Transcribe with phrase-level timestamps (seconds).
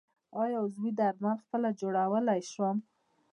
[0.41, 2.77] آیا عضوي درمل پخپله جوړولی شم؟